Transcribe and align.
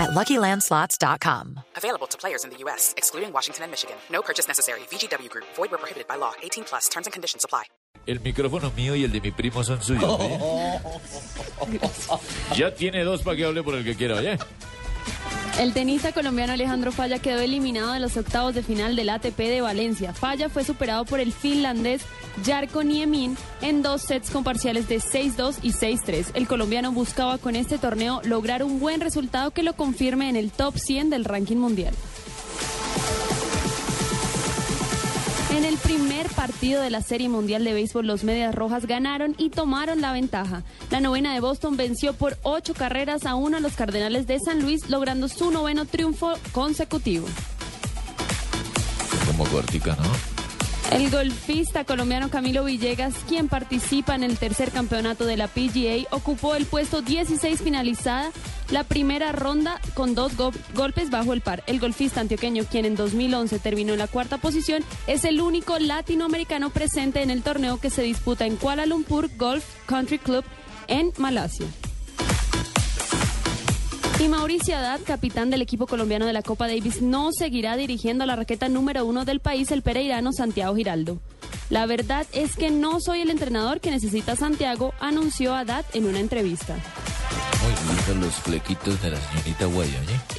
at 0.00 0.10
LuckyLandSlots.com. 0.10 1.60
Available 1.76 2.06
to 2.08 2.18
players 2.18 2.44
in 2.44 2.50
the 2.50 2.56
U.S., 2.64 2.94
excluding 2.96 3.32
Washington 3.32 3.64
and 3.64 3.70
Michigan. 3.70 3.96
No 4.10 4.22
purchase 4.22 4.48
necessary. 4.48 4.80
VGW 4.90 5.28
Group. 5.28 5.46
Void 5.56 5.70
where 5.70 5.78
prohibited 5.78 6.08
by 6.08 6.16
law. 6.16 6.32
18 6.42 6.64
plus. 6.64 6.88
Terms 6.88 7.06
and 7.06 7.12
conditions 7.12 7.44
apply. 7.44 7.64
El 8.06 8.20
micrófono 8.20 8.70
mío 8.70 8.96
y 8.96 9.04
el 9.04 9.12
de 9.12 9.20
mi 9.20 9.30
primo 9.30 9.62
son 9.62 9.82
suyos. 9.82 10.18
¿oye? 10.18 10.38
¿eh? 10.40 10.80
Ya 12.56 12.74
tiene 12.74 13.04
dos 13.04 13.22
para 13.22 13.36
que 13.36 13.44
hable 13.44 13.62
por 13.62 13.74
el 13.74 13.84
que 13.84 13.94
quiera, 13.94 14.16
oye. 14.16 14.38
El 15.60 15.74
tenista 15.74 16.12
colombiano 16.12 16.54
Alejandro 16.54 16.90
Falla 16.90 17.18
quedó 17.18 17.40
eliminado 17.40 17.92
de 17.92 18.00
los 18.00 18.16
octavos 18.16 18.54
de 18.54 18.62
final 18.62 18.96
del 18.96 19.10
ATP 19.10 19.36
de 19.36 19.60
Valencia. 19.60 20.14
Falla 20.14 20.48
fue 20.48 20.64
superado 20.64 21.04
por 21.04 21.20
el 21.20 21.34
finlandés 21.34 22.00
Jarko 22.46 22.82
Niemin 22.82 23.36
en 23.60 23.82
dos 23.82 24.00
sets 24.00 24.30
con 24.30 24.42
parciales 24.42 24.88
de 24.88 25.00
6-2 25.00 25.58
y 25.60 25.72
6-3. 25.72 26.28
El 26.32 26.48
colombiano 26.48 26.92
buscaba 26.92 27.36
con 27.36 27.56
este 27.56 27.76
torneo 27.76 28.22
lograr 28.24 28.62
un 28.62 28.80
buen 28.80 29.02
resultado 29.02 29.50
que 29.50 29.62
lo 29.62 29.74
confirme 29.74 30.30
en 30.30 30.36
el 30.36 30.50
top 30.50 30.78
100 30.78 31.10
del 31.10 31.26
ranking 31.26 31.58
mundial. 31.58 31.92
En 35.52 35.64
el 35.64 35.76
primer 35.78 36.28
partido 36.28 36.80
de 36.80 36.90
la 36.90 37.02
Serie 37.02 37.28
Mundial 37.28 37.64
de 37.64 37.72
Béisbol, 37.72 38.06
los 38.06 38.24
Medias 38.24 38.54
Rojas 38.54 38.86
ganaron 38.86 39.34
y 39.36 39.50
tomaron 39.50 40.00
la 40.00 40.12
ventaja. 40.12 40.62
La 40.90 41.00
novena 41.00 41.34
de 41.34 41.40
Boston 41.40 41.76
venció 41.76 42.12
por 42.12 42.38
ocho 42.42 42.72
carreras 42.72 43.26
a 43.26 43.34
uno 43.34 43.56
a 43.56 43.60
los 43.60 43.74
Cardenales 43.74 44.26
de 44.26 44.38
San 44.38 44.62
Luis, 44.62 44.88
logrando 44.88 45.28
su 45.28 45.50
noveno 45.50 45.84
triunfo 45.84 46.34
consecutivo. 46.52 47.26
Como 49.26 49.44
cortica, 49.44 49.96
¿no? 49.96 50.39
El 50.90 51.08
golfista 51.10 51.84
colombiano 51.84 52.30
Camilo 52.30 52.64
Villegas, 52.64 53.14
quien 53.28 53.46
participa 53.48 54.16
en 54.16 54.24
el 54.24 54.38
tercer 54.38 54.72
campeonato 54.72 55.24
de 55.24 55.36
la 55.36 55.46
PGA, 55.46 56.04
ocupó 56.10 56.56
el 56.56 56.66
puesto 56.66 57.00
16 57.00 57.60
finalizada 57.62 58.32
la 58.70 58.82
primera 58.82 59.30
ronda 59.30 59.80
con 59.94 60.16
dos 60.16 60.36
go- 60.36 60.50
golpes 60.74 61.10
bajo 61.10 61.32
el 61.32 61.42
par. 61.42 61.62
El 61.68 61.78
golfista 61.78 62.20
antioqueño, 62.20 62.64
quien 62.64 62.84
en 62.86 62.96
2011 62.96 63.60
terminó 63.60 63.92
en 63.92 64.00
la 64.00 64.08
cuarta 64.08 64.38
posición, 64.38 64.82
es 65.06 65.24
el 65.24 65.40
único 65.40 65.78
latinoamericano 65.78 66.70
presente 66.70 67.22
en 67.22 67.30
el 67.30 67.42
torneo 67.42 67.78
que 67.78 67.90
se 67.90 68.02
disputa 68.02 68.44
en 68.46 68.56
Kuala 68.56 68.84
Lumpur 68.84 69.30
Golf 69.36 69.64
Country 69.86 70.18
Club 70.18 70.44
en 70.88 71.12
Malasia. 71.18 71.66
Y 74.20 74.28
Mauricio 74.28 74.76
Haddad, 74.76 75.00
capitán 75.06 75.48
del 75.48 75.62
equipo 75.62 75.86
colombiano 75.86 76.26
de 76.26 76.34
la 76.34 76.42
Copa 76.42 76.68
Davis, 76.68 77.00
no 77.00 77.30
seguirá 77.32 77.78
dirigiendo 77.78 78.24
a 78.24 78.26
la 78.26 78.36
raqueta 78.36 78.68
número 78.68 79.06
uno 79.06 79.24
del 79.24 79.40
país, 79.40 79.70
el 79.70 79.80
pereirano 79.80 80.34
Santiago 80.34 80.76
Giraldo. 80.76 81.22
La 81.70 81.86
verdad 81.86 82.26
es 82.32 82.54
que 82.54 82.70
no 82.70 83.00
soy 83.00 83.22
el 83.22 83.30
entrenador 83.30 83.80
que 83.80 83.90
necesita 83.90 84.36
Santiago, 84.36 84.92
anunció 85.00 85.54
Haddad 85.54 85.86
en 85.94 86.04
una 86.04 86.20
entrevista. 86.20 86.76
Muy 87.62 88.20
los 88.20 88.34
flequitos 88.34 89.00
de 89.00 89.10
la 89.10 89.16
señorita. 89.16 89.68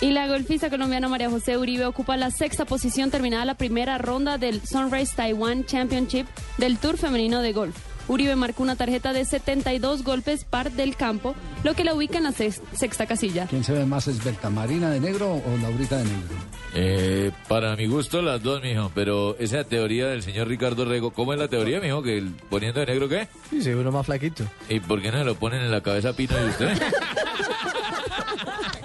Y 0.01 0.11
la 0.11 0.27
golfista 0.27 0.69
colombiana 0.69 1.07
María 1.07 1.31
José 1.31 1.57
Uribe 1.57 1.85
ocupa 1.87 2.17
la 2.17 2.29
sexta 2.29 2.65
posición 2.65 3.09
terminada 3.09 3.45
la 3.45 3.55
primera 3.55 3.97
ronda 3.97 4.37
del 4.37 4.61
Sunrise 4.63 5.13
Taiwan 5.15 5.65
Championship 5.65 6.27
del 6.57 6.77
Tour 6.77 6.97
Femenino 6.97 7.41
de 7.41 7.53
Golf. 7.53 7.90
Uribe 8.11 8.35
marcó 8.35 8.61
una 8.61 8.75
tarjeta 8.75 9.13
de 9.13 9.23
72 9.23 10.03
golpes 10.03 10.43
par 10.43 10.69
del 10.71 10.97
campo, 10.97 11.33
lo 11.63 11.73
que 11.75 11.85
la 11.85 11.93
ubica 11.93 12.17
en 12.17 12.25
la 12.25 12.33
sex- 12.33 12.61
sexta 12.73 13.05
casilla. 13.05 13.47
¿Quién 13.47 13.63
se 13.63 13.71
ve 13.71 13.85
más 13.85 14.05
esbelta, 14.07 14.49
Marina 14.49 14.89
de 14.89 14.99
negro 14.99 15.31
o 15.33 15.57
Laurita 15.61 15.95
de 15.97 16.03
negro? 16.03 16.35
Eh, 16.73 17.31
para 17.47 17.75
mi 17.77 17.87
gusto 17.87 18.21
las 18.21 18.43
dos, 18.43 18.61
mijo, 18.61 18.91
pero 18.93 19.37
esa 19.39 19.63
teoría 19.63 20.07
del 20.07 20.23
señor 20.23 20.49
Ricardo 20.49 20.83
Rego, 20.83 21.11
¿cómo 21.11 21.31
es 21.33 21.39
la 21.39 21.47
teoría, 21.47 21.79
mijo? 21.79 22.03
Que 22.03 22.17
el- 22.17 22.33
poniendo 22.49 22.81
de 22.81 22.85
negro 22.87 23.07
qué? 23.07 23.29
Sí, 23.49 23.61
se 23.61 23.73
ve 23.73 23.79
uno 23.81 23.91
más 23.93 24.05
flaquito. 24.05 24.43
¿Y 24.67 24.81
por 24.81 25.01
qué 25.01 25.09
no 25.11 25.19
se 25.19 25.23
lo 25.25 25.35
ponen 25.35 25.61
en 25.61 25.71
la 25.71 25.81
cabeza 25.81 26.11
Pino 26.13 26.33
y 26.45 26.49
usted? 26.49 26.69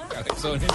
Cabezones. 0.09 0.69